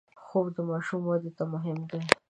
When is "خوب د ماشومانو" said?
0.23-1.07